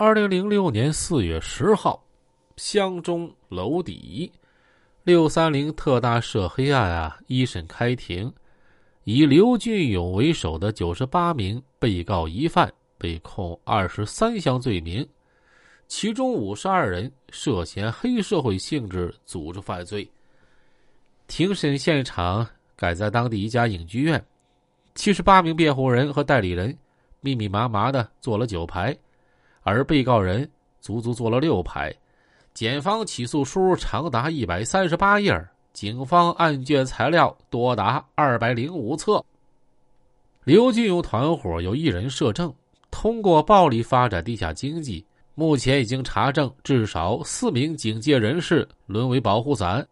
[0.00, 2.00] 二零零六年四月十号，
[2.56, 4.30] 湘中楼底
[5.02, 8.32] 六三零特大涉黑案啊，一审开庭，
[9.02, 15.04] 以刘俊勇为首的九十八名被告疑犯被控二十三项罪名，
[15.88, 20.08] 其中五十二人涉嫌黑社会性质组织犯罪。
[21.26, 22.46] 庭审现场
[22.76, 24.24] 改在当地一家影剧院，
[24.94, 26.78] 七十八名辩护人和代理人
[27.20, 28.96] 密密麻麻的坐了九排。
[29.68, 30.50] 而被告人
[30.80, 31.94] 足足坐了六排，
[32.54, 39.22] 检方起诉书长达一百三十八页，警方案卷材料多达二百零五册。
[40.44, 42.52] 刘俊勇团伙有一人涉政，
[42.90, 45.04] 通过暴力发展地下经济，
[45.34, 49.86] 目前已经查证至少四名警界人士沦为保护伞。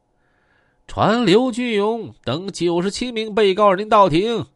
[0.87, 4.47] 传刘俊勇等九十七名被告人到庭，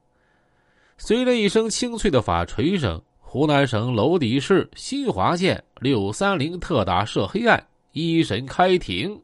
[0.97, 3.03] 随着一声清脆的法锤声。
[3.33, 9.17] 湖南省娄底市新华县六三零特大涉黑案一审开庭。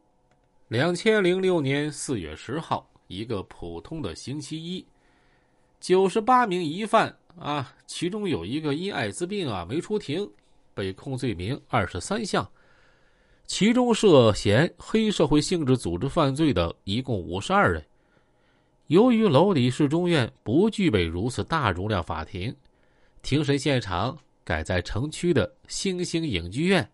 [0.68, 4.86] 两千零六年四月十号，一个普通的星期一，
[5.80, 10.30] 九十八名疑犯啊，其中有一个因艾滋病啊没出庭，
[10.72, 12.48] 被控罪名二十三项，
[13.44, 17.84] 其中涉嫌黑社会性质组织犯罪的一共五十二人。
[18.86, 22.54] 由于娄底市中院不具备如此大容量法庭。
[23.26, 26.88] 庭审现场改在城区的星星影剧院。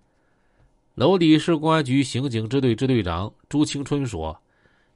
[0.94, 4.40] 娄底市公安局刑警支队支队长朱青春说：“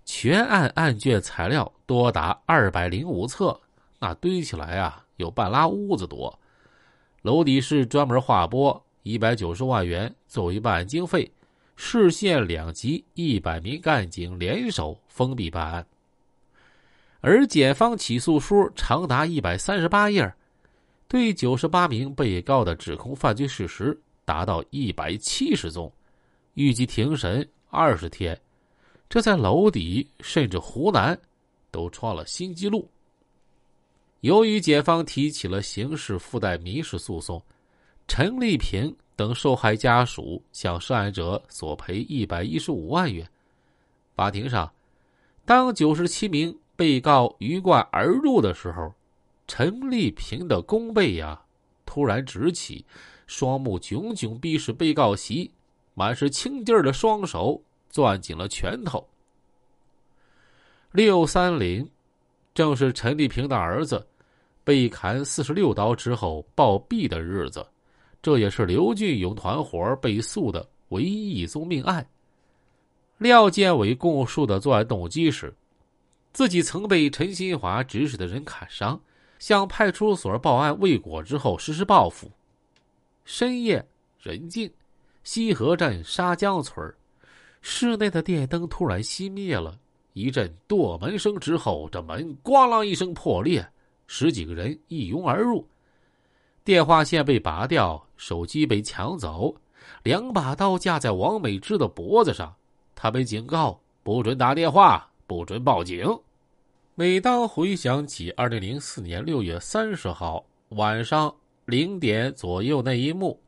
[0.07, 3.61] 全案案卷材料多达二百零五册，
[3.99, 6.41] 那堆起来啊，有半拉屋子多。
[7.21, 11.31] 娄底市专门划拨一百九十万元作为办案经费，
[11.77, 15.87] 市县两级一百名干警联手封闭办案。
[17.21, 20.33] 而检方起诉书长达一百三十八页。”
[21.09, 25.93] 对九十八名被告的指控犯罪事实达到一百七十宗，
[26.55, 28.39] 预计庭审二十天，
[29.09, 31.17] 这在娄底甚至湖南
[31.71, 32.91] 都创了新纪录。
[34.23, 37.41] 由于检方提起了刑事附带民事诉讼，
[38.09, 43.25] 陈丽萍等受害家属向涉案者索赔一百一十五万元。
[44.17, 44.69] 法庭上，
[45.45, 48.93] 当九十七名被告鱼贯而入的时候。
[49.47, 51.41] 陈丽萍的弓背呀，
[51.85, 52.85] 突然直起，
[53.27, 55.51] 双目炯炯逼视被告席，
[55.95, 59.09] 满是青劲儿的双手攥紧了拳头。
[60.91, 61.89] 六三零，
[62.55, 64.07] 正是陈丽萍的儿子
[64.65, 67.65] 被砍四十六刀之后暴毙的日子，
[68.21, 72.05] 这也是刘俊勇团伙被诉的唯一一宗命案。
[73.19, 75.55] 廖建伟供述的作案动机是，
[76.33, 79.01] 自己曾被陈新华指使的人砍伤。
[79.39, 82.31] 向派出所报案未果之后实施报复。
[83.25, 83.87] 深夜
[84.21, 84.71] 人静，
[85.25, 86.95] 西河镇沙江村
[87.61, 89.77] 室内的电灯突然熄灭了，
[90.13, 93.69] 一阵剁门声之后，这门咣啷一声破裂，
[94.07, 95.67] 十几个人一拥而入。
[96.63, 99.55] 电话线被拔掉，手机被抢走，
[100.03, 102.55] 两把刀架在王美芝的脖子上，
[102.95, 106.07] 他被警告不准打电话，不准报警。
[106.99, 111.37] 每当回想起二零零四年六月三十号晚上
[111.67, 113.39] 零点左右那一幕，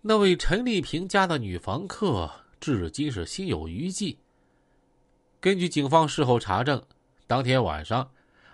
[0.00, 2.30] 那位陈丽萍家的女房客
[2.60, 4.16] 至今是心有余悸。
[5.40, 6.80] 根据警方事后查证，
[7.26, 8.08] 当天晚上，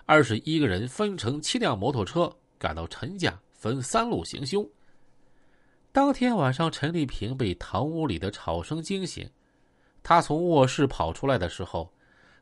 [0.06, 4.66] 二十一个人分成七辆摩托车赶到陈家，分三路行凶。
[5.92, 9.28] 当天晚上，陈丽萍被堂屋里的吵声惊醒，
[10.02, 11.92] 她从卧室跑出来的时候。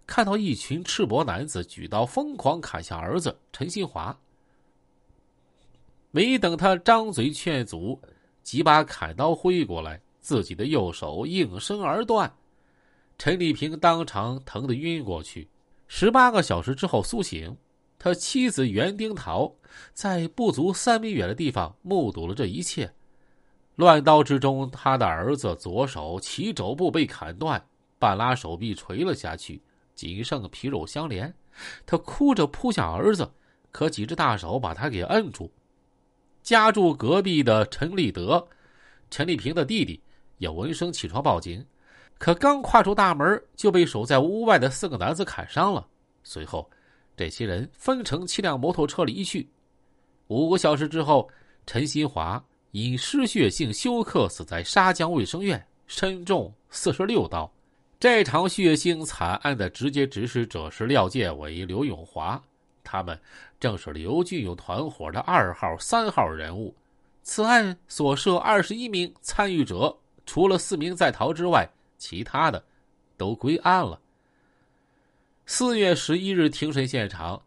[0.07, 4.17] 看到一群赤膊男子举刀疯狂砍向儿子陈新华，
[6.11, 8.01] 没等他张嘴劝阻，
[8.43, 12.33] 几把砍刀挥过来，自己的右手应声而断，
[13.19, 15.49] 陈丽萍当场疼得晕过去。
[15.87, 17.57] 十八个小时之后苏醒，
[17.99, 19.55] 他妻子袁丁桃
[19.93, 22.93] 在不足三米远的地方目睹了这一切。
[23.77, 27.67] 乱刀之中，他的儿子左手齐肘部被砍断，
[27.99, 29.61] 半拉手臂垂了下去。
[29.95, 31.33] 仅剩皮肉相连，
[31.87, 33.31] 他哭着扑向儿子，
[33.71, 35.51] 可几只大手把他给摁住。
[36.43, 38.47] 家住隔壁的陈立德、
[39.11, 40.01] 陈丽萍的弟弟
[40.39, 41.65] 也闻声起床报警，
[42.19, 45.87] 可刚跨出大门就被守在屋外的四个男子砍伤了。
[46.23, 46.71] 随后，
[47.17, 49.49] 这些人分成七辆摩托车离去。
[50.27, 51.31] 五个小时之后，
[51.67, 52.43] 陈新华
[52.73, 57.51] 因失血性休克死在沙江卫生院，身中四十六刀。
[58.05, 62.39] 这场血腥惨案的直接指使者是廖建伟、刘永华，
[62.83, 63.19] 他们
[63.59, 66.77] 正是刘俊勇团伙的二号、三号人物。
[67.23, 69.97] 此案所涉二十一名参与者，
[70.27, 71.67] 除了四名在逃之外，
[71.97, 72.63] 其他的
[73.17, 73.99] 都归案了。
[75.47, 77.43] 四月十一日庭审现场，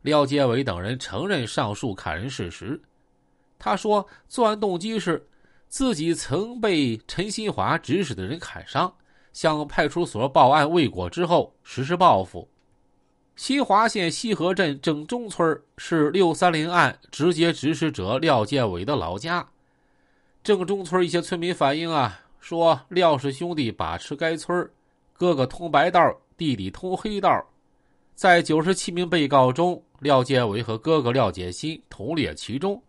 [0.00, 2.80] 廖建伟等人承认上述砍人事实。
[3.58, 5.28] 他说，作案动机是
[5.68, 8.90] 自己曾被陈新华指使的人砍伤，
[9.32, 12.48] 向派出所报案未果之后实施报复。
[13.36, 19.46] 新华县西河镇正中村是六三零案直接指使者廖建伟的老家。
[20.42, 24.68] 正中村一些村民反映啊，说廖氏兄弟把持该村，
[25.12, 26.00] 哥哥通白道，
[26.36, 27.44] 弟弟通黑道。
[28.14, 32.82] 在九十七名被告中，廖建伟和哥哥廖建新同列其中，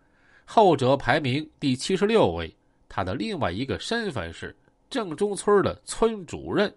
[0.46, 2.52] 后者排名第七十六位。
[2.88, 4.56] 他的另外一个身份是
[4.90, 6.74] 正中村的村主任。